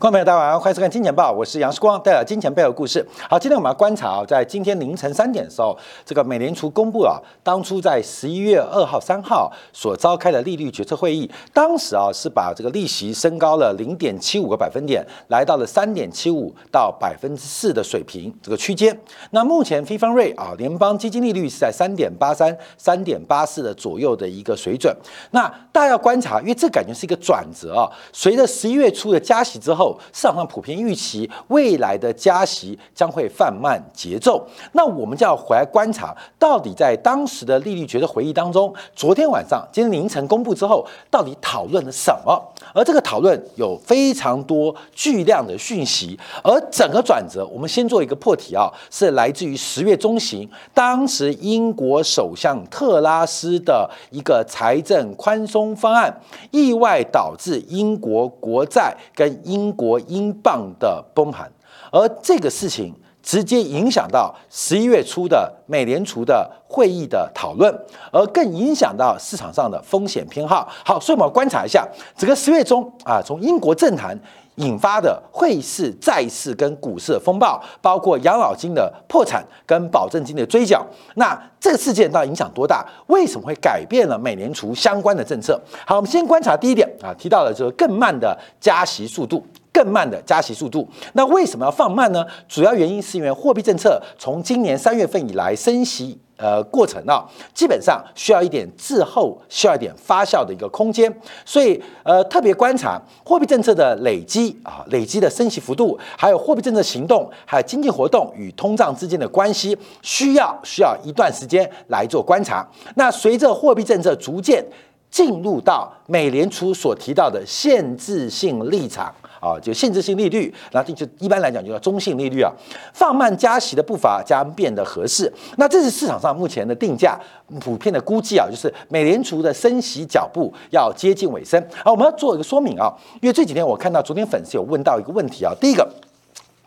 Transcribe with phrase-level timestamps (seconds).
[0.00, 3.04] 观众朋友，大家好，欢迎收看《金钱报》，我是杨世光，带来金钱背后故事。
[3.28, 18.96] 好，今天我们要观察啊，在今天凌晨三点的时候，这个美联储公布啊，当初在十一月二号、三号所召开的利率决策会议，当时啊是把这个利息升高了零点七五个百分点，来到了三点七五到百分之四的水平这个区间。
[19.32, 24.96] 那目前非方瑞啊，联邦基金利率是在三点八三、三点八四的左右的一个水准。
[25.32, 29.87] 那大家要观察，因为这感觉是一个转折啊，随着十一月初的加息之后。
[30.12, 42.42] 市场上普遍预期未来的加息将会放慢节奏，那我们就要回来观察，到底在当时的利率决策会议当中，昨天晚上、今天凌晨公布之后，到底讨论了什么？
[42.74, 56.20] 而这个讨论有非常多巨量的讯息，而整个转折，我们先做一个破题啊，是来自于十月中旬，当时英国首相特拉斯的一个财政宽松方案，
[56.50, 61.48] 意外导致英国国债跟英国英镑的崩盘，
[61.92, 62.92] 而这个事情
[63.22, 67.72] 直接影响到十一月初的美联储的会议的讨论，
[68.10, 70.68] 而更影响到市场上的风险偏好。
[70.84, 74.18] 好，所以我们观察一下整个十月中啊，从英国政坛
[74.56, 82.84] 引发的汇市、债市跟股市的风暴，包括养老金的破产跟保证金的追缴，那这个事件到底影响多大？
[83.06, 85.60] 为什么会改变了美联储相关的政策？
[85.86, 89.44] 好，我们先观察第一点啊，提到了这个更慢的加息速度。
[89.72, 92.24] 更慢的加息速度，那为什么要放慢呢？
[92.48, 97.24] 主要原因是因为货币政策从今年三月份以来升息，呃，过程啊，
[97.54, 101.12] 基本上需要一点滞后，需要一点发酵的一个空间，
[101.44, 112.66] 所以呃，特别观察货币政策的累积啊，累积的升息幅度，还有货币政策行动，还有经济活动与通胀之间的关系，需要需要一段时间来做观察。
[112.96, 114.64] 那随着货币政策逐渐
[115.10, 119.14] 进入到美联储所提到的限制性立场。
[119.40, 122.52] 啊，就限制性利率，那这就一般来讲就叫中性利率啊，
[122.92, 125.32] 放慢加息的步伐将变得合适。
[125.56, 127.18] 那这是市场上目前的定价
[127.60, 131.60] 普遍的估计啊，就是美联储的升息脚步要接近尾声。
[131.82, 135.88] 啊，我们要做一个说明啊，因为这几天我看到昨天粉丝有问到一个问题啊，第一个。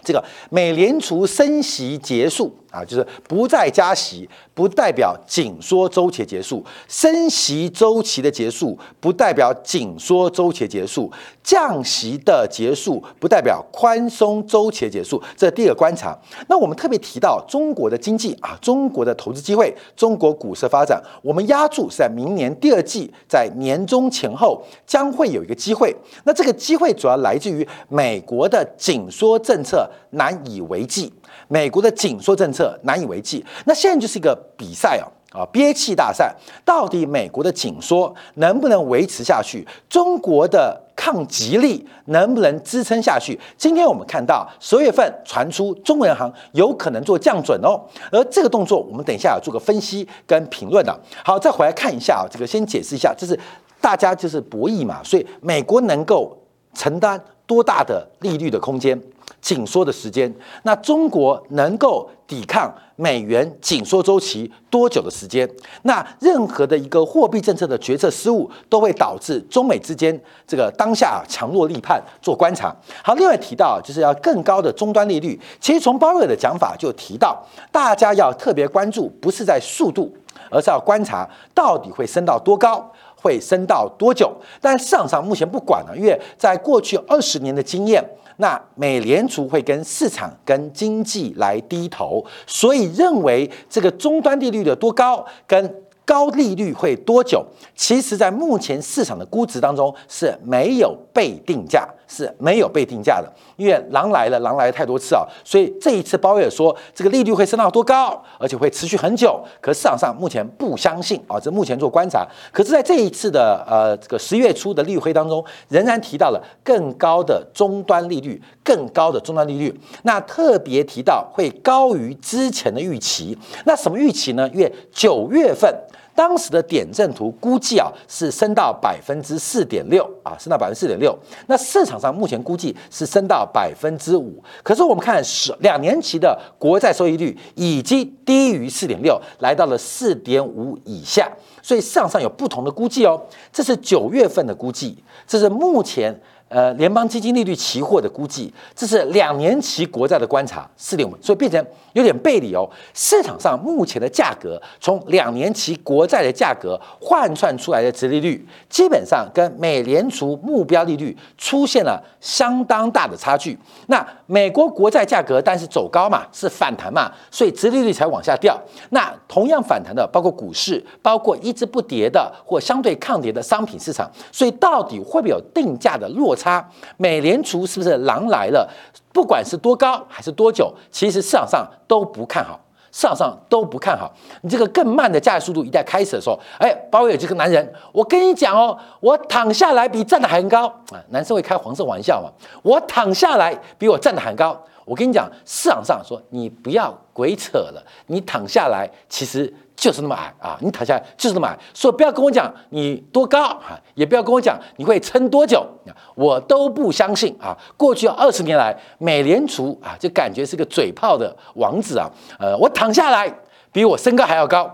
[0.03, 11.11] 这个美联储升息结束啊，就是不再加息，不代表紧缩周期结束；升息周期的结束，不代表紧缩周期结束；
[11.43, 15.21] 降息的结束，不代表宽松周期结束。
[15.35, 16.17] 这第二个观察。
[16.47, 25.93] 那我们特别提到中国的经济啊，中国的投资机会，中国股市发展，我们压注是在明年第二季，在年中前后将会有一个机会。
[26.23, 29.89] 那这个机会主要来自于美国的紧缩政策。
[30.13, 31.09] 难以为继，
[31.47, 33.45] 美国的紧缩政策难以为继。
[33.65, 36.33] 那现在就是一个比赛哦啊，憋气大赛。
[36.65, 39.65] 到底美国的紧缩能不能维持下去？
[39.89, 43.39] 中国的抗击力能不能支撑下去？
[43.57, 47.79] 今天我们看到十月份传出中国银行有可能做降准哦，
[48.11, 50.99] 而这个动作我们等一下要做个分析跟评论的。
[51.23, 53.39] 好，再回来看一下啊，这个先解释一下，这是
[53.79, 56.37] 大家就是博弈嘛，所以美国能够
[56.73, 57.19] 承担
[57.51, 58.97] 多大的利率的空间？
[59.41, 65.49] 紧缩的时间，那中国能够抵抗美元紧缩周期多久的时间？
[65.81, 70.17] 那任何的一个货币政策的决策失误，都会导致中美之间
[70.47, 72.73] 这个当下强弱立判做观察。
[73.03, 75.37] 好，另外提到就是要更高的终端利率。
[75.59, 80.15] 其实从鲍威尔的讲法就提到，大家要特别关注，不是在速度，
[80.51, 82.91] 而是要观察到底会升到多高，
[83.21, 84.35] 会升到多久。
[84.59, 88.03] 但市场上目前不管了，因为在过去二十年的经验。
[88.37, 95.83] 那美联储会跟市场、跟经济来低头，所以认为这个终端利率的多高跟。
[96.03, 97.45] 高利率会多久？
[97.73, 103.31] 其实，在目前市场的估值当中是没有被定价，是没有被定价的。
[103.55, 109.39] 因为狼来了，狼来了太多次啊，所以这一次鲍威尔说这个利率会升到多高，而且会持续很久。
[109.61, 112.27] 可市场上目前不相信啊，这目前做观察。
[112.51, 119.79] 可是，在这一次的呃这个十月初的例会当中，仍然提到了更高的终端利率，更高的终端利率。
[120.03, 123.37] 那特别提到会高于之前的预期。
[123.65, 124.49] 那什么预期呢？
[124.53, 125.73] 因为九月份。
[126.13, 131.17] 当时的点阵图估计啊是升到百分之四点六啊，升到百分之四点六。
[131.47, 134.43] 那市场上目前估计是升到百分之五。
[134.61, 141.31] 可是我们看是两年期的国债收益率已经低于四点六，来到了四点五以下。
[141.63, 143.21] 所以市场上有不同的估计哦。
[143.53, 144.97] 这是九月份的估计，
[145.27, 146.19] 这是目前
[146.49, 152.69] 呃联邦基金利率期货的估计，这是两年期国债的观察四点五，所以变成有点背离哦。
[152.93, 163.57] 市场上目前的价格，从两年期国债的价格换算出来的殖利率，基本上跟美联储目标利率出现了相当大的差距。
[163.87, 168.59] 那美国国债价格但是走高嘛，是反弹嘛，所以殖利率才往下掉。
[168.89, 174.09] 那同样反弹的，包括股市，包括一直不跌的或相对抗跌的商品市场。
[174.31, 176.67] 所以到底会不会有定价的落差？
[176.97, 178.69] 美联储是不是狼来了？
[179.13, 182.59] 不管是多高还是多久，其实市场上都不看好，
[182.91, 184.11] 市场上都不看好。
[184.41, 190.99] 你这个更慢的加速度一旦开始的时候，哎，鲍威尔这个男人，我跟你讲哦，我躺下来比站的还高啊！
[191.09, 192.29] 男生会开黄色玩笑嘛？
[192.63, 194.59] 我躺下来比我站的还高。
[194.83, 205.65] 我跟你讲，市场上说你不要鬼扯了，你躺下来其实就是那么矮啊，你躺下来就是那么矮，所以不要跟我讲你多高啊，也不要跟我讲你会撑多久，
[206.13, 207.57] 我都不相信啊。
[207.75, 212.07] 过去二十年来，美联储啊就感觉是个嘴炮的王子啊，
[212.37, 213.27] 呃，我躺下来
[213.71, 214.71] 比我身高还要高。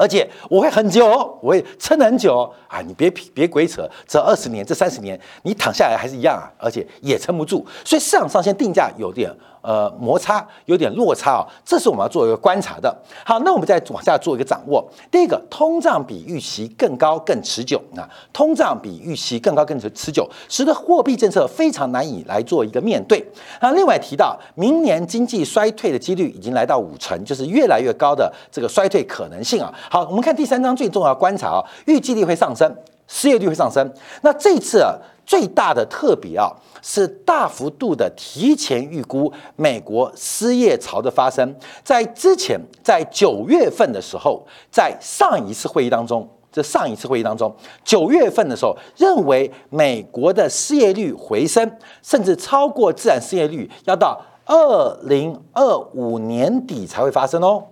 [0.00, 1.08] 而且我会很久，
[1.42, 2.80] 我会撑很久啊！
[2.82, 7.66] 你别别鬼扯，这二十年、这三十年，你躺下来还是一样啊，而且也撑不住。
[7.84, 9.28] 所以市场上先定价有点。
[9.60, 12.94] 呃，摩擦有点落差啊，这是我们要做一个观察的。
[13.24, 14.86] 好，那我们再往下做一个掌握。
[15.10, 23.24] 第一个，通胀比预期更高更持久啊，通胀比预期更高更持持久，使得货币政策非常难以来做一个面对。
[23.60, 29.72] 那另外提到，明年经济衰退的几率已经来到五成，就是越来越高的这个衰退可能性啊。
[29.90, 32.72] 好，我们看第三章最重要观察啊，预计率会上升，
[33.08, 33.92] 失业率会上升。
[34.22, 34.94] 那这次啊。
[35.28, 36.50] 最大的特别啊，
[36.80, 41.54] 是大幅度的提前预估美国失业潮的发生。
[41.84, 51.70] 在之前，在九月份的时候，在上一次会议当中，这上一次会议当中，九月份的时候，认为美国的失业率回升，
[52.00, 57.62] 甚至超过自然失业率，要到二零二五年底才会发生哦。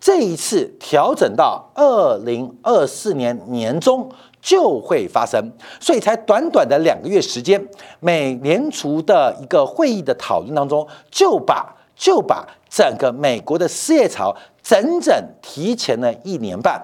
[0.00, 4.10] 这一次调整到二零二四年年中。
[4.46, 5.42] 就会发生，
[5.80, 7.60] 所以才短短的两个月时间，
[7.98, 14.32] 美联储的一个会议的讨论当中，就把就把整个美国的失业潮
[14.62, 15.12] 整整
[15.42, 16.80] 提前了一年半。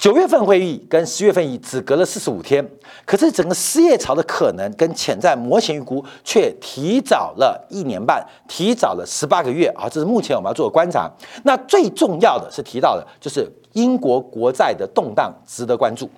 [0.00, 2.68] 九月份会议跟十月份议只隔了四十五天，
[3.04, 9.88] 可是整个失业潮的可能跟潜在模型预估却提早了一年半，提早了十八个月啊！
[9.88, 11.08] 这是目前我们要做的观察。
[11.44, 16.10] 那最重要的是提到的，就是英国国债的动荡值得关注。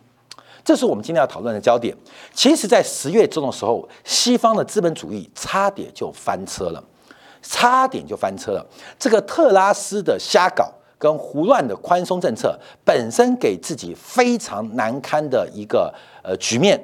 [0.68, 1.96] 这是我们今天要讨论的焦点。
[2.34, 6.84] 其实，在十月中的时候，西方的资本主义差点就翻车了，
[7.40, 8.66] 差点就翻车了。
[8.98, 12.54] 这个特拉斯的瞎搞跟胡乱的宽松政策，
[12.84, 15.90] 本身给自己非常难堪的一个
[16.22, 16.78] 呃局面。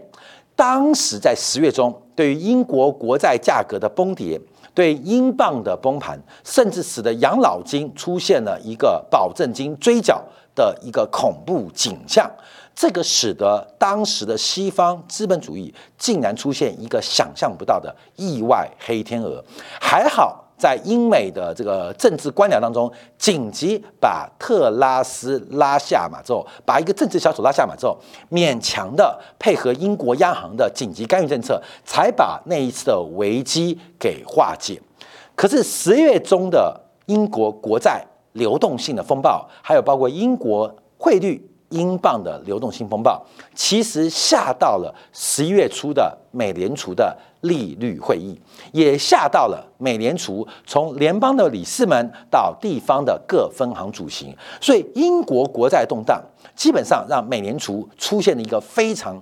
[0.57, 4.41] 当时在十月中，对于英国国债价格的崩跌，
[4.73, 12.31] 对英镑的崩盘，甚至使得养老金出现了一个保证金追缴的一个恐怖景象。
[12.75, 19.43] 这个使得当时的西方资本主义竟然出现一个想象不到的意外黑天鹅。
[19.81, 27.97] 还好在英美的这个政治官僚当中，紧急把特拉斯拉下马之后，把一个政治小丑拉下马之后，
[28.31, 34.81] 勉强的配合英国央行的紧急干预政策，才把那一次的危机给化解。
[35.37, 41.51] 可是十月中的英国国债流动性的风暴，还有包括英国汇率。
[41.75, 43.21] 英镑的流动性风暴，
[43.55, 48.41] 其实吓到了十一月初的美联储的利率会议，
[48.73, 54.35] 也吓到了美联储从联邦的理事们到地方的各分行主席。
[54.61, 56.23] 所以，英国国债动荡，
[56.55, 59.21] 基本上让美联储出现了一个非常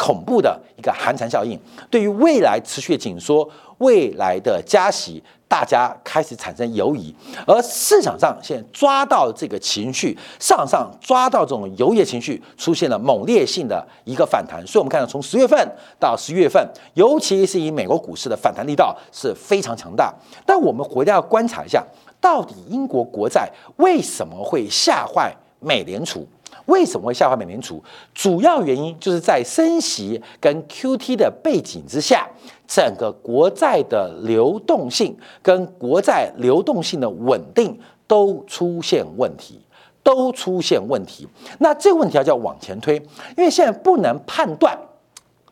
[0.00, 1.60] 恐怖的一个寒蝉效应。
[1.90, 3.46] 对于未来持续紧缩、
[3.78, 5.22] 未来的加息。
[5.50, 7.12] 大家开始产生犹疑，
[7.44, 14.64] 而市场上现在抓到这个情绪，市场上抓到这种犹疑情绪，出现了猛烈性的一个反弹。
[14.64, 15.58] 所以，我们看到从十月份
[15.98, 16.64] 到十一月份，
[16.94, 20.14] 尤其是以美国股市的反弹力道是非常强大。
[20.46, 21.84] 但我们回来要观察一下，
[22.20, 26.24] 到底英国国债为什么会吓坏美联储？
[26.66, 27.82] 为什么会下滑美联储？
[28.14, 32.28] 主要原因就是在升息跟 QT 的背景之下。
[32.66, 37.76] 整个国债的流动性跟国债流动性的稳定
[38.06, 39.60] 都出现问题，
[40.04, 41.26] 都出现问题。
[41.58, 42.94] 那这个问题要叫往前推，
[43.36, 44.78] 因为现在不能判断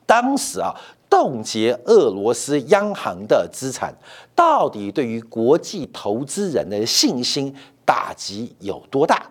[0.06, 0.72] 当时啊
[1.10, 3.92] 冻结俄罗斯央行的资产
[4.36, 7.52] 到底对于国际投资人的信心
[7.84, 9.28] 打击有多大。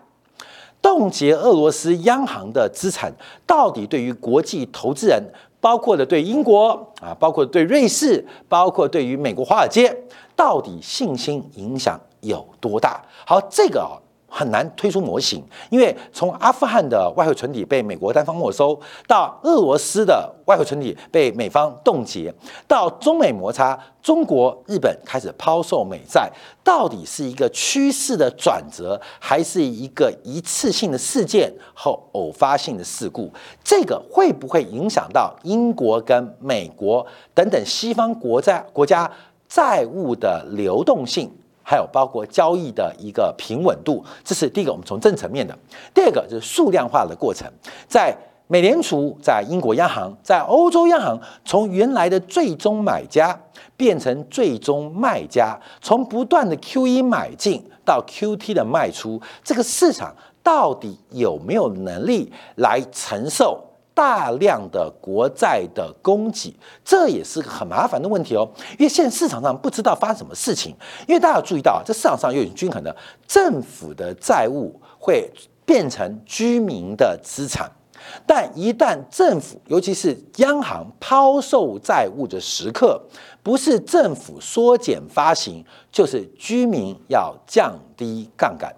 [0.80, 3.12] 冻结俄罗斯央行的资产，
[3.46, 5.22] 到底对于国际投资人
[5.60, 6.68] 包括了对英国
[7.00, 9.94] 啊，包括对瑞士，包括对于美国华尔街，
[10.36, 13.02] 到底信心影响有多大？
[13.26, 13.98] 好，这个啊。
[14.28, 22.32] 很难推出模型，因为从阿富汗的外汇存底被美国单方没收，到俄罗斯的外汇存底被美方冻结，
[22.66, 26.30] 到中美摩擦，中国、日本开始抛售美债，
[26.62, 33.32] 到底是一个趋势的转折，还是一个一次性的事件和偶发性的事故？
[33.64, 37.04] 这个会不会影响到英国跟美国
[37.34, 39.10] 等等西方国债国家
[39.48, 41.32] 债务的流动性？
[41.68, 45.54] 还有包括交易的一个平稳度，这是第一个，我们从正层面的。
[45.92, 47.46] 第二个就是数量化的过程，
[47.86, 53.38] 在美联储、在英国央行、在欧洲央行，从原来的最终买家
[53.76, 63.62] 变成最终卖家，从不断的 QE 买进到 QT 的卖出，这个市场到底有没有能力来承受？
[63.98, 68.48] 大量的国债的供给，这也是个很麻烦的问题哦。
[68.78, 70.72] 因为现在市场上不知道发生什么事情。
[71.08, 75.28] 因为大家注意到啊，这市场上有点均衡的，政府的债务会
[75.66, 77.68] 变成居民的资产，
[78.24, 83.02] 但一旦政府，尤其是央行抛售债务的时刻，
[83.42, 88.72] 不是政府缩减发行，就是居民要降低杠杆。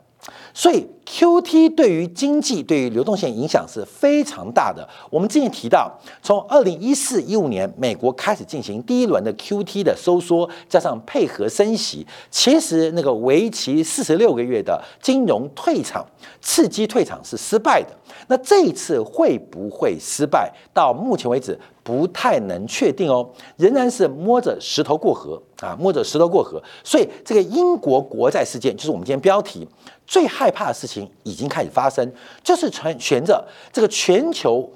[0.52, 4.88] 所以，Q T 对于经济、对于流动性影响是非常大的。
[5.08, 5.90] 我们之前提到，
[6.22, 16.04] 从二零一四一五年，美国开始进行第一轮的 Q T 的收缩，加上配合升息，其实那个为期四十六个月的金融退场、
[16.40, 17.88] 刺激退场是失败的。
[18.26, 20.52] 那这一次会不会失败？
[20.74, 26.62] 到目前为止不太能确定哦，仍然是摸着石头过河啊，摸着石头过河。
[26.84, 29.66] 所以，这个英国国债事件就是我们今天标题。
[30.06, 32.10] 最害怕的事情已经开始发生，
[32.42, 34.66] 就是全悬着这个全球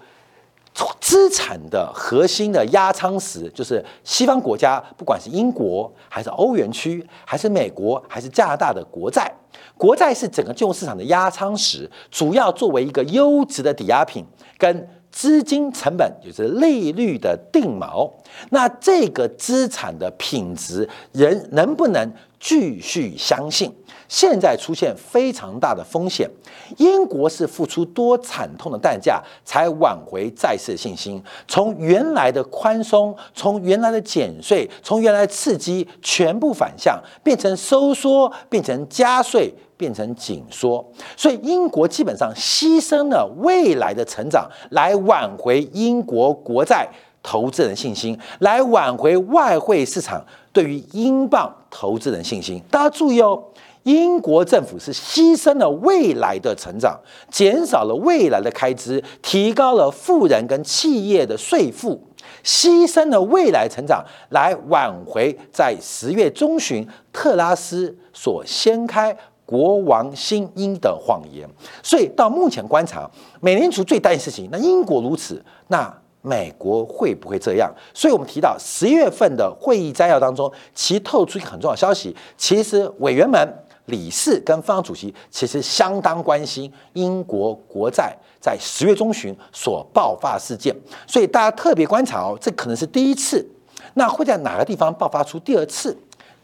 [1.00, 9.33] 资产的核心的压舱石，就是西方国家，不管是英国还是欧元区，还是美国，还是加拿大的国债，
[9.78, 14.23] 国债是整个金融市场的压舱石，主要作为一个优质的抵押品
[14.59, 18.11] 跟资金成本，就是利率的定锚。
[18.50, 22.12] 那这个资产的品质，人能不能
[22.45, 23.75] 继续相信？
[24.07, 26.29] 现在出现非常大的风险，
[26.77, 31.21] 英国是付出多惨痛的代价才挽回债市信心？
[31.49, 40.87] 从原来的宽松，从原来的减税，从原来的刺激，全部反向，变成收缩，变成加税，变成紧缩。
[41.17, 46.87] 所以英国基本上牺牲了未来的成长，来挽回英国国债
[47.23, 50.23] 投资人信心，来挽回外汇市场
[50.54, 52.62] 对于英镑投资人信心。
[52.70, 53.44] 大家注意哦。
[53.82, 56.99] 英国政府是牺牲了未来的成长，
[57.30, 62.00] 减少了未来的开支，提高了富人跟企业的税负，
[62.42, 71.46] 牺牲了未来成长来挽回在十月中旬特拉斯所掀开国王新英的谎言。
[71.82, 73.11] 所以到目前观察，
[73.42, 75.94] 美联储最担心事情，那英国如此，那
[76.25, 77.71] 美国会不会这样？
[77.93, 83.47] 所以我们提到十月份的会议摘要当中，其透出一个很重要消息，其实委员们。
[83.88, 90.75] 理事跟方主席其实相当关心英国国债在十月中旬所爆发事件，
[91.07, 93.47] 所以大家特别观察哦，这可能是第一次。
[93.93, 95.95] 那会在哪个地方爆发出第二次、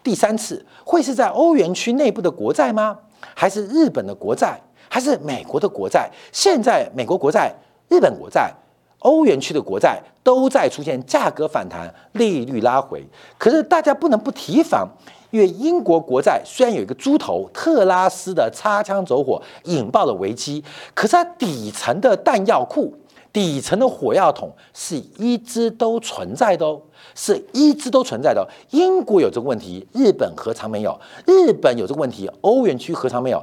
[0.03, 0.63] 第三次？
[0.85, 2.99] 会是在欧元区内部的国债吗？
[3.35, 4.61] 还是日本的国债？
[4.91, 6.11] 还是美国的国债？
[6.31, 7.51] 现在美国国债、
[7.89, 8.53] 日本国债、
[9.01, 13.05] 欧元区的国债都在出现价格反弹、利率拉回，
[13.37, 14.89] 可是大家不能不提防。
[15.31, 22.93] 因为英国国债虽然有一个猪头特拉斯的擦枪走火引爆了危机，可是它底层的弹药库、
[23.33, 26.83] 底层的火药桶是一直都存在的哦，
[27.15, 28.45] 是一直都存在的。
[28.71, 30.99] 英国有这个问题，日本何尝没有？
[31.25, 33.41] 日本有这个问题，欧元区何尝没有？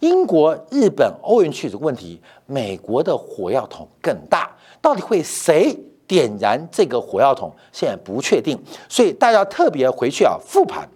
[0.00, 7.52] 英国、日本、欧元区这个问题，美国的火药桶更大，到底会谁点燃这个火药桶？
[7.72, 8.58] 现在不确定，
[8.88, 10.88] 所以大家特别回去啊复盘。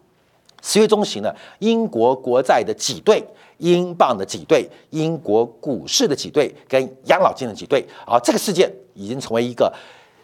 [0.63, 3.23] 十月中旬呢，英国国债的挤兑、
[3.59, 9.71] 英镑的挤兑、英国股市的挤兑跟养老金的挤兑，啊，这个事件已经成为一个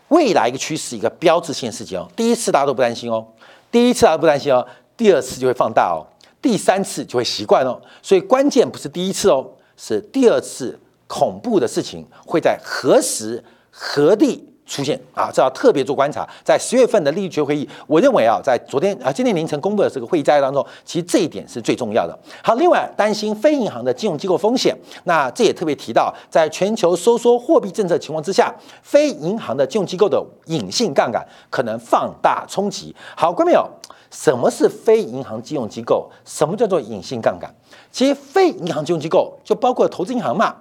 [0.08, 2.08] 未来一个趋势，一个标志性事件哦。
[2.16, 3.26] 第一次大家都不担心哦，
[3.70, 6.00] 第一次大家不担心哦，第二次就会放大哦，
[6.40, 7.78] 第三次就会习惯哦。
[8.02, 14.46] 所以关键不是第一次哦，是第二次恐怖的事情会在何时何地。
[14.70, 16.24] 出现啊，这要特别做观察。
[16.44, 22.16] 在十月份的利率决会议，我认为啊，在昨天啊今天凌晨公布的这个会议摘要当中，其实这一点是最重要的。
[22.40, 32.94] 好，另外担心非银行的金融机构风险，那这也特别提到，在全球收缩货币政策情况之下，非银行的金融机构的隐性杠杆可能放大冲击。
[33.16, 33.68] 好，观众朋友，
[34.12, 36.08] 什么是非银行金融机构？
[36.24, 37.52] 什么叫做隐性杠杆？
[37.90, 40.54] 其实非银行金融机构就包括投资银行嘛。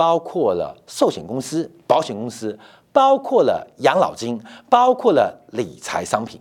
[0.00, 2.58] 包括了寿险公司、保险公司，
[2.90, 4.40] 包括了养老金，
[4.70, 6.40] 包括了理财商品。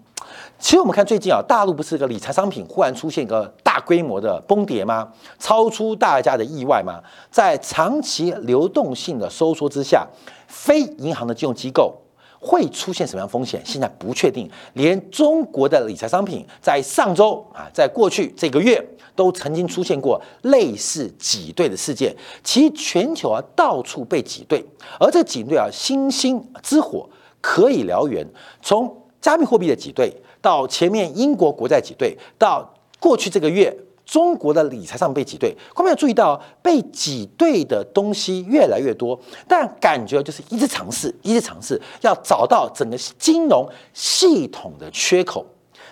[0.58, 5.12] 其实我们看最近啊，大陆不是个理财商品忽然出现一个大规模的崩跌吗？
[5.40, 7.02] 超出大家的意外吗？
[7.30, 10.08] 在长期流动性的收缩之下，
[10.48, 11.98] 非银行的金融机构。
[12.40, 13.62] 会出现什么样风险？
[13.66, 14.50] 现在不确定。
[14.74, 18.84] 连中国的理财商品在上周啊，在过去这个月
[19.16, 22.16] 都曾经出现过类似挤兑的事件。
[22.44, 24.64] 其全球啊到处被挤兑，
[25.00, 27.10] 而这挤兑啊星星之火
[27.42, 28.26] 可以燎原。
[28.62, 33.76] 从加密货币的挤兑，到前面英国国债挤兑，到过去这个月。
[34.10, 45.46] 中国的理财上被挤兑，观众要注意到，被挤兑的东西越来越多，但感觉就是一直尝试，一直尝试，要找到整个金融系统的缺口，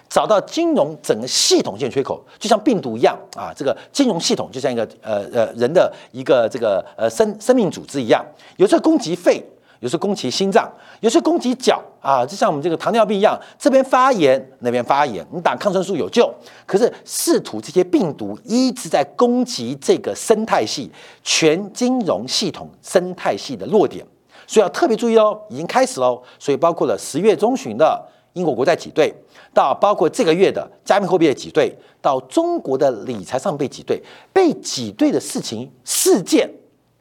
[0.09, 9.45] 找到金融整个系统性缺口，就像病毒一样啊，这个金融系统就像一个呃呃人的一个这个呃生生命组织一样，有时候攻击肺。
[9.79, 15.25] 有时攻击心脏，有时攻击脚啊，就像我们这个糖尿病一样，这边发炎，那边发炎。
[15.31, 16.33] 你打抗生素有救，
[16.65, 20.91] 可是试图这些病毒一直在攻击这个生态系
[21.23, 24.05] 全金融系统生态系的弱点，
[24.47, 26.21] 所以要特别注意哦，已经开始喽。
[26.39, 28.03] 所以包括了十月中旬的
[28.33, 29.13] 英国国债挤兑，
[29.53, 34.01] 到包括这个月的加密货币的挤兑，到中国的理财上被挤兑，
[34.33, 36.49] 被挤兑的事情事件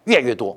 [0.04, 0.56] 越来越多。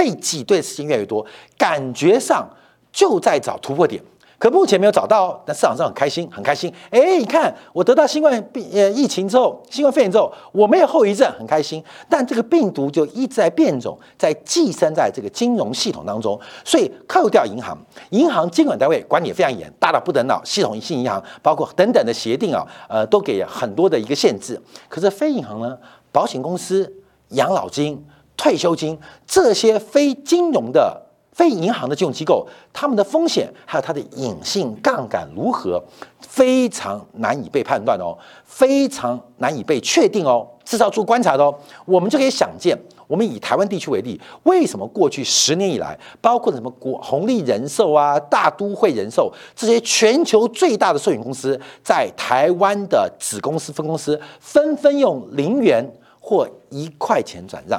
[0.00, 1.22] 被挤兑的事情越来越多，
[1.58, 2.48] 感觉上
[2.90, 4.02] 就在找突破点，
[4.38, 5.38] 可目前没有找到。
[5.44, 6.72] 但市场上很开心，很开心。
[6.88, 11.84] 哎，你看我得到新冠病呃疫情之后，新冠肺炎之后，我没有后遗症，很开心。
[12.08, 16.40] 但这个病毒就一直在变种，在寄生在这个金融系统当中。
[16.64, 17.76] 所以扣掉银行，
[18.08, 20.40] 银行监管单位管理非常严，大到不得了。
[20.42, 24.58] 系统性银行包括等等的协定啊，呃，都给很多的一个限制。
[24.88, 25.76] 可是非银行呢，
[26.10, 26.90] 保险公司、
[27.32, 28.02] 养老金。
[28.40, 30.98] 退休金这些非金融的、
[31.30, 35.78] 非银行的金融机构，他们的风险还有它的隐性杠杆如何，
[36.26, 41.54] 非常难以被判断哦，非常难以被确定哦，至少做观察的哦。
[41.84, 42.74] 我们就可以想见，
[43.06, 55.86] 我们以台湾地区为例，为什么过去十年以来，包括什么国红利人寿啊、大都会人寿这些全球最大的寿险公司，在台湾的子公司、分公司纷纷用零元
[56.18, 57.78] 或一块钱转让。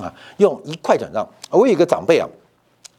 [0.00, 1.26] 啊，用一块转让。
[1.50, 2.26] 我有一个长辈啊，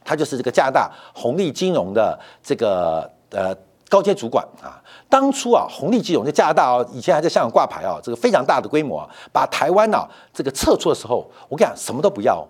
[0.04, 3.56] 他就是这个加拿大红利金融的这个呃
[3.90, 4.82] 高阶主管啊。
[5.10, 12.46] 当初啊，红利金融在加拿大哦，以前还在香港挂牌啊，这个非常大的规模，把台湾呢这个撤出的时候，我跟你讲，什么都不要，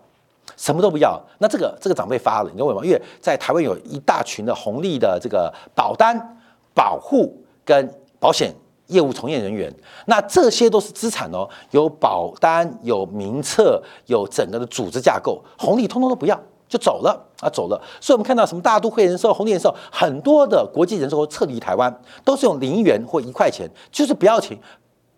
[0.57, 1.21] 什么都不要。
[1.39, 2.85] 那这个这个长辈发了，你知道为什么？
[2.85, 6.37] 因为在台湾有一大群的红利的这个保单、
[6.73, 8.53] 保护跟保险。
[8.87, 9.73] 业务从业人员，
[10.05, 17.81] 那这些都是资产哦，有保单，有名册，有整个的组织架构，红利通通都不要就走了啊，走了。
[18.01, 24.57] 所以我们看到什么大都会人寿、红利人寿，很多的国际人寿撤离台湾，都是用零元或一块钱，就是不要钱，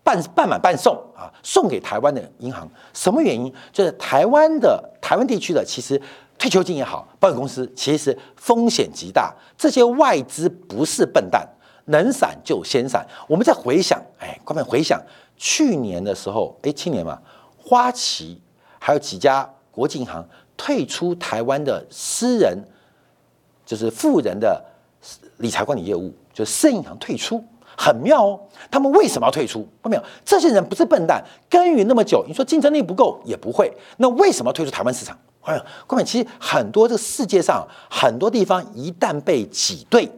[0.04, 2.68] 半半买半送啊，送给台湾的银行。
[2.94, 3.52] 什么原因？
[3.72, 6.00] 就是台湾的台湾地区的其实
[6.38, 11.48] 退休金也好，保险公司其实风险极大，这些外资不是笨蛋。
[11.86, 13.04] 能闪就先闪。
[13.26, 15.00] 我们再回想，哎，快们回想
[15.36, 17.18] 去年的时候，哎，去年嘛，
[17.58, 18.40] 花旗
[18.78, 22.56] 还有几家国际银行退出台湾的私人，
[23.64, 24.64] 就是富人的
[25.38, 27.44] 理财管理业务，就是私银行退出，
[27.76, 28.40] 很妙哦。
[28.70, 29.66] 他们为什么要退出？
[29.82, 30.02] 看没有？
[30.24, 33.72] 这些人不是笨蛋，耕耘那么久，你说竞争力不够也不会。
[33.98, 35.16] 那为什么退出台湾市场？
[35.42, 40.10] 哎，各位，其实很多这个世界上很多地方一旦被挤兑。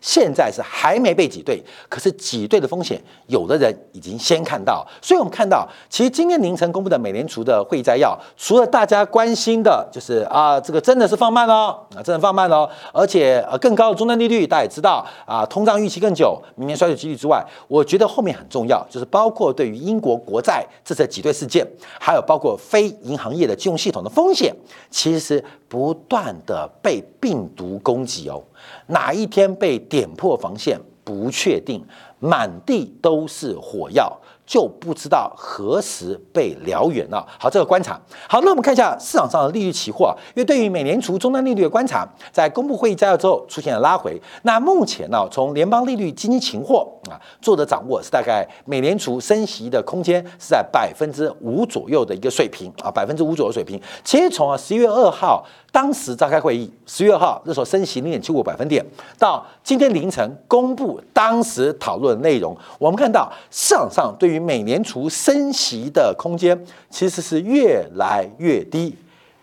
[0.00, 4.86] 现在是还没被挤兑，可是挤兑的风险，有的人已经先看到。
[5.02, 21.66] 所以我们看到，其实今天凌晨公布的美联储的会议摘要，除了大家关心的，就是啊，这个真的是放慢了啊，真的放慢了，而且呃更高的终端利率，大家也知道啊，通胀预期更久，明年衰退几率之外，我觉得后面很重要，就是包括对于英国国债这次挤兑事件，
[22.00, 24.54] 还有包括非银行业的金融系统的风险，
[24.90, 28.42] 其实不断的被病毒攻击哦。
[28.86, 31.84] 哪一天被点破防线不确定，
[32.18, 37.26] 满地都是火药，就不知道何时被燎原了。
[37.40, 37.98] 好，这个观察。
[38.28, 44.20] 好，那我们看一下市场上的利率期货，因为对于美联储终端利率的观察，在公布会议摘要之后出现了拉回。
[44.42, 53.80] 那目前呢，从联邦利率基金期货啊做的掌握是大概美联储升息的空间是在百分之五左右的一个水平啊，百分之五左右水平。
[54.04, 58.84] 其实从啊十一月二号当时召开会议，十月二号那时候升息零点七五百分点，
[59.18, 66.58] 到今天凌晨公布当时讨论的内容，我们看到市场上对于美联储升息的空间
[66.90, 68.96] 其实是越来越低，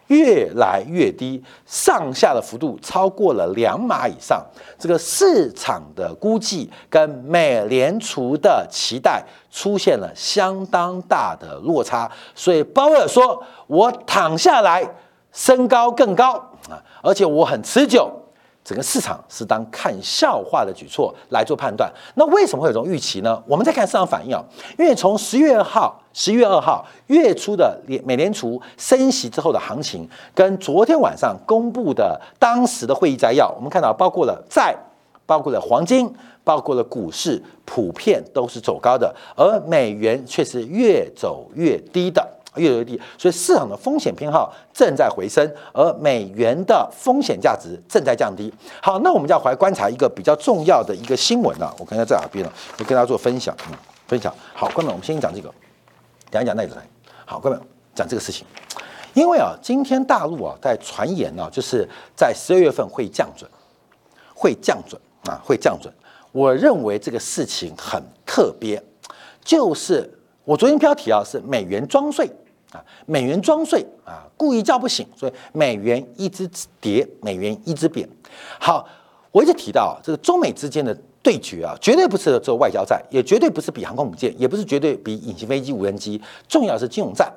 [0.08, 4.44] 越来越低，上下的幅度超过了两码以上。
[4.78, 14.88] 这个市场的估计跟美联储的期待出现了相当大的落差，所以鲍威尔说：“我躺下来，
[15.36, 16.34] 升高更高
[16.68, 18.10] 啊，而且我很持久。”
[18.66, 23.40] 整个市场是当看笑话的举措来做判断，那为什么会有这种预期呢？
[23.46, 24.44] 我们再看市场反应啊，
[24.80, 34.76] 因为从十月二号、十月二号月初的联美联储升息之后的行情，跟昨天晚上公布的当时的会议摘要，我们看到包括了债、
[35.28, 36.12] 包括了黄金、
[36.44, 42.28] 包括了股市，普遍都是走高的，而美元却是越走越低的。
[42.58, 48.54] 越来越低，所以市场的风险偏好正在回升，而美元的风险价值正在降低。
[48.82, 51.74] 好，那我们就要来观察一个比较重要的一个新闻了。
[51.80, 53.56] 我刚才在耳边了，我跟大家做分享。
[53.70, 53.74] 嗯，
[54.08, 54.34] 分享。
[54.54, 55.54] 好，观众，我们先讲这个，
[56.32, 56.76] 讲一讲那个。
[56.76, 56.82] 来
[57.26, 58.46] 好，观众讲这个事情，
[59.14, 63.50] 因为啊，今天大陆啊在传言呢，就是在十二月份会降准，
[64.34, 65.94] 会降准啊，会降准。
[66.32, 67.74] 我认为这个事情。
[67.78, 68.84] 很特别，
[69.42, 72.30] 就是我昨天标题啊是美元装税
[72.72, 72.84] 啊。
[73.06, 76.50] 美元装税啊，故意叫不醒，所以美元一直
[76.80, 78.08] 跌，美元一直贬。
[78.60, 78.88] 好，
[79.32, 87.32] 我一直提到这个中美之间的对决啊，绝对不是做外交战，也绝对不是比航空母舰，也不是绝对比隐形飞机、无人机，重要是金融战。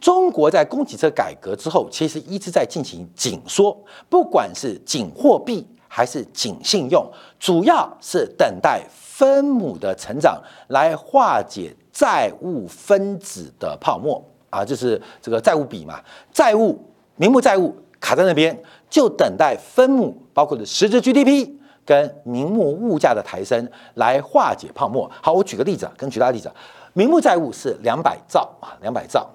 [0.00, 3.76] 中国在供给侧改革之后，其实一直在进行紧缩，
[4.08, 7.06] 不管是紧货币还是紧信用，
[7.38, 14.24] 主要是等待分母的成长来化解债务分子的泡沫。
[14.50, 16.00] 啊，就是这个债务比嘛，
[16.32, 16.78] 债务
[17.16, 21.48] 名目债务卡在那边，就等待分母，包括的实质 GDP
[21.86, 25.10] 跟名目物价的抬升来化解泡沫。
[25.22, 26.50] 好，我举个例子啊，跟举他例子，
[26.92, 29.28] 名目债务是两百兆啊，两百兆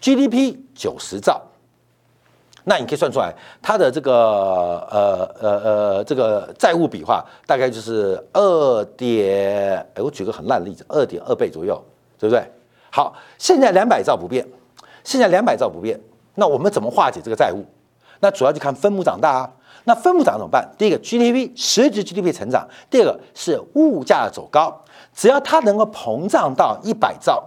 [0.00, 1.40] ，GDP 九十兆，
[2.64, 4.12] 那你可以算出来，它的这个
[4.90, 11.80] 呃呃呃这个债务比话，大概就是二点，哎，我举个很烂的例子，二点二倍左右，
[12.18, 12.44] 对不对？
[12.96, 14.42] 好，现在两百兆不变，
[15.04, 16.00] 现在两百兆不变，
[16.36, 17.62] 那我们怎么化解这个债务？
[18.20, 19.52] 那主要就看分母长大啊。
[19.84, 20.66] 那分母长怎么办？
[20.78, 24.82] 第一个 GDP 实质 GDP 成长，第二个是物价的走高。
[25.14, 27.44] 只要它能够膨胀到一百兆，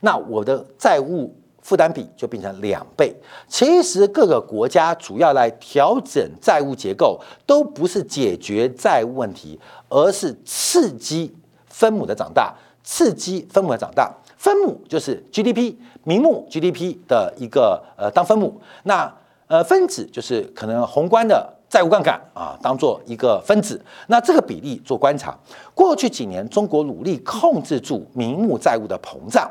[0.00, 3.14] 那我的债务负担比就变成两倍。
[3.48, 14.10] 其实各个国家主要来调整债务结构，都不是解决债务问题，而是刺激分母的长大，刺激分母的长大。
[14.42, 19.08] 分母就是 GDP，名目 GDP 的一个呃当分母，那
[19.46, 25.38] 呃分子就是可能宏观的债务杠杆啊，当做一个分子，那这个比例做观察。
[25.76, 29.48] 过去几年，中国努力控制住名目债务的膨胀，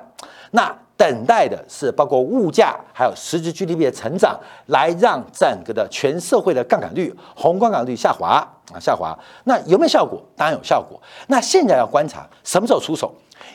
[0.52, 9.18] 那等待的是包括物价还有实质 GDP 的成长，来让整个的全社会的杠杆率、宏观杠杆率下滑啊下滑。
[9.46, 10.22] 那有没有效果？
[10.36, 11.02] 当然有效果。
[11.26, 13.12] 那现在要观察什么时候出手。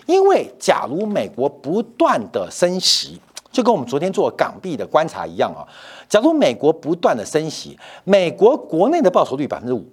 [0.06, 3.20] 因为，假如美国不断的升息，
[3.52, 5.62] 就跟我们昨天做港币的观察一样啊。
[6.08, 9.86] 假如美国不断的升息，美国国内的报酬率百分之五，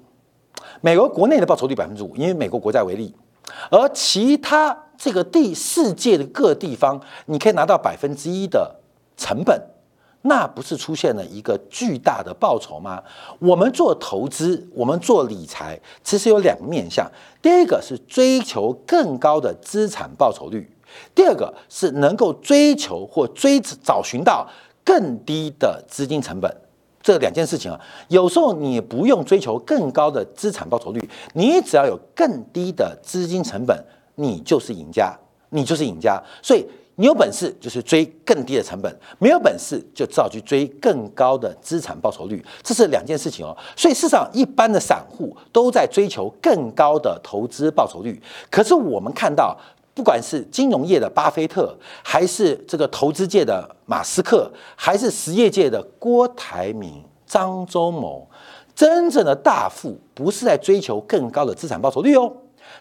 [0.81, 3.13] 美国国内的报酬率百分之五，因为美国国债为例，
[3.69, 8.73] 而其他这个第世界的各地方，你可以拿到百分之一的
[9.17, 9.61] 成本。
[10.21, 13.03] 那不是出现了一个巨大的报酬吗？
[13.39, 17.05] 我们做投资，我们做理财，其实有两个面向。
[17.41, 20.73] 第一个是追求更高的资产报酬率，
[21.13, 24.47] 第二个是能够追求或追找寻到
[24.85, 26.49] 更低的资金成本。
[27.01, 33.77] 这两件事情啊，有时候你不用追求更高的资产报酬率，你只要有更低的资金成本，
[34.15, 35.17] 你就是赢家，
[35.49, 36.21] 你就是赢家。
[36.41, 36.65] 所以。
[36.95, 43.57] 你有本事就是追更低的成本，没有本事就只好去追更高的资产报酬率，这是两件事情哦。
[43.75, 48.21] 所以市场一般的散户都在追求更高的投资报酬率，
[48.51, 49.57] 可是我们看到，
[49.95, 58.29] 不管是金融业的巴菲特，还是这个投资界的马斯克，还是实业界的郭台铭、张忠谋，
[58.75, 62.31] 真正的大富不是在追求更高的资产报酬率哦，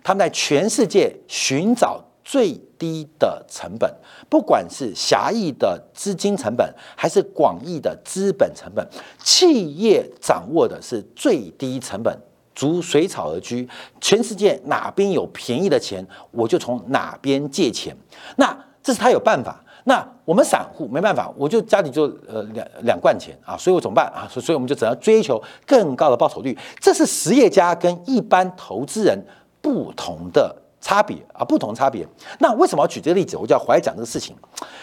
[0.03, 2.03] 他们在全世界寻找。
[2.25, 3.93] 最低的成本，
[4.31, 12.17] 不管是狭义的资金成本，还是广义的资本成本，企业掌握的是最低成本，
[12.55, 13.69] 逐水草而居。
[14.01, 17.95] 全世界哪边有便宜的钱，我就从哪边借钱。
[18.37, 19.61] 那这是他有办法。
[19.85, 24.29] 那我们散户没办法，我就家里就呃两两罐钱啊，所以我怎么办啊？
[24.31, 26.57] 所所以我们就只能追求更高的报酬率。
[26.79, 29.19] 这是实业家跟一般投资人
[29.63, 30.55] 不同的。
[30.85, 32.05] 差别啊，不同差别。
[32.41, 33.37] 那为什么要举这个例子？
[33.37, 34.35] 我就要回来讲这个事情。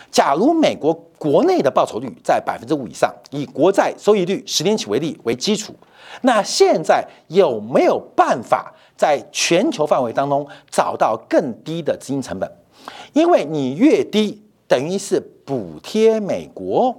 [0.10, 5.76] 假如美国国内的报酬率在百分之五以上，以国债收益率十年期为例为基础，
[6.22, 12.50] 那现在有没有办法在全球范围当中找到更低的资金成本？
[13.12, 16.96] 因为你越低，等于是补贴美国。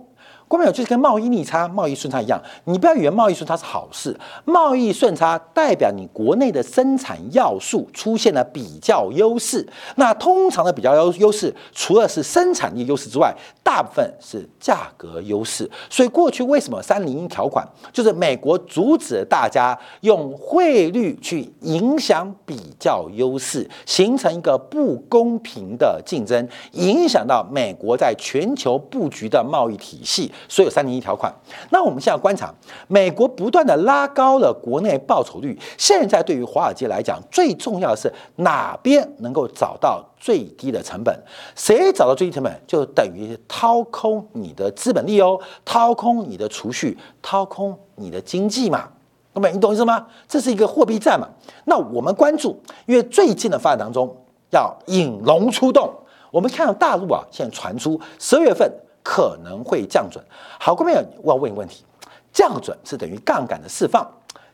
[0.50, 4.18] 关键有就是跟贸易逆差、贸易顺差一样，你不要以为贸易顺差是好事。
[4.44, 9.64] 贸易顺差代表你国内的生产要素出现了比较优势。
[9.94, 13.32] 那通常的比较优优势，除了是生产力优势之外，
[13.62, 15.70] 大部分是价格优势。
[15.88, 30.28] 所以过去为什么三零一条款，就是美国阻止大家用汇率去影响比较优势，形成一个不公平的竞争，影响到美国在全球布局的贸易体系。
[30.48, 31.32] 所有三零一条款。
[31.70, 32.52] 那我们现在观察，
[32.88, 35.58] 美国不断的拉高了国内报酬率。
[35.78, 41.16] 现在对于华尔街来讲，最重要的是哪边能够找到最低的成本？
[41.54, 48.88] 谁找到最低成本，就等于掏空你的资本利哦，掏空你的储蓄，掏空你的经济嘛。
[49.32, 50.06] 那么你懂意思吗？
[50.26, 51.28] 这是一个货币战嘛。
[51.66, 54.16] 那我们关注，因为最近的发展当中
[54.50, 55.88] 要引龙出洞。
[56.32, 58.70] 我们看到大陆啊，现在传出十二月份。
[59.02, 60.24] 可能会降准。
[60.58, 61.84] 好，各位朋友，我要问一个问题：
[62.32, 64.06] 降准是等于杠杆的释放，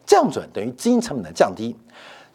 [0.05, 1.77] 降准等于资金成本的降低。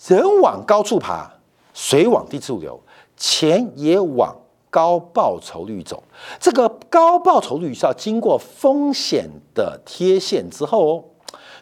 [0.07, 1.31] 人往高处爬，
[1.73, 2.79] 水往低处流，
[3.15, 4.35] 钱也往
[4.69, 6.03] 高报酬率走。
[6.39, 11.03] 这个高报酬率是要经过风险的贴现之后哦。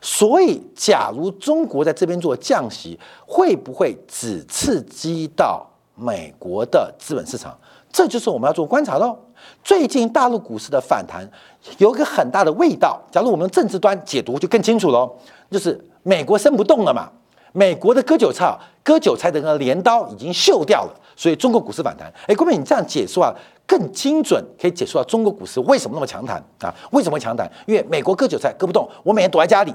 [0.02, 7.60] 所以，假如中国在这边做降息，会不会只刺激到美国的资本市场？
[7.92, 9.18] 这就是我们要做观察喽。
[9.64, 11.30] 最近大陆股市的反弹
[11.78, 13.00] 有一个很大的味道。
[13.12, 15.12] 假如我们政治端解读就更清楚喽，
[15.50, 17.10] 就是美国升不动了嘛，
[17.52, 22.12] 美国的割韭菜、割韭菜的那个镰刀已经锈掉了，所以中国股市反弹。
[22.28, 23.34] 哎，各位，你这样解说啊，
[23.68, 26.74] 更精准，可以解说到中国股市为什么那么强弹啊？
[26.92, 27.50] 为什么强弹？
[27.66, 29.74] 因为美国割韭菜割不动，我每天躲在家里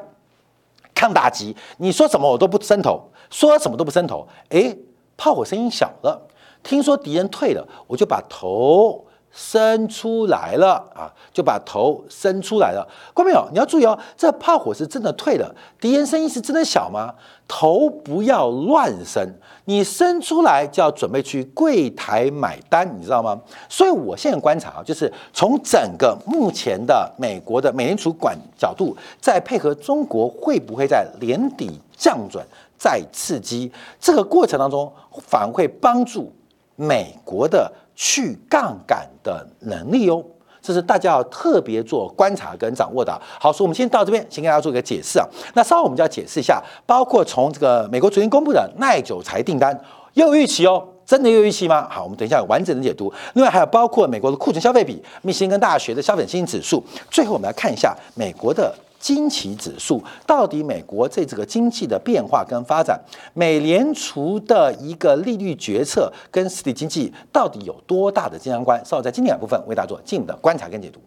[0.94, 4.26] 抗打击，你说什么我都不伸头，说什么都不伸头。
[4.48, 4.76] 哎，
[5.16, 6.28] 炮火声音小了。
[6.62, 9.04] 听说敌人退了，我就把头
[9.36, 12.86] 伸出来了啊，就把头伸出来了。
[13.12, 17.12] 观众朋友，你要注意哦，这炮火是真的退了，敌人声音是真的小吗？
[17.48, 19.28] 头不要乱伸，
[19.64, 23.38] 你伸出来就要准备去柜台买单，你知道吗？
[23.68, 32.46] 所以我现在观察啊，就是从整个目前的美国的美联储管角度，再配合中国会不会在年底降准
[32.78, 34.90] 再刺激这个过程当中，
[35.26, 36.32] 反而会帮助。
[36.76, 40.24] 美国的去杠杆的能力哦，
[40.60, 43.20] 这是大家要特别做观察跟掌握的。
[43.38, 45.26] 好，所以我们先到这边，先给大家做一个解释啊。
[45.54, 49.78] 那稍后我们就要解释一下，包括从这个美国昨天公布的耐久材订单，
[50.14, 51.86] 又预期哦，真的又预期吗？
[51.90, 53.12] 好，我们等一下有完整的解读。
[53.34, 56.82] 另外还有包括美国的库存消费比、密歇根大学的消费信心指数。
[57.10, 58.74] 最后我们来看一下美国的。
[59.04, 62.98] 经济指数到底美国这这个经济的变化跟发展，
[63.34, 68.82] 美联储的一个利率决策跟实体经济到底有多大的相关？
[68.82, 70.98] 稍后在经典部分为大家做进一步的观察跟解读。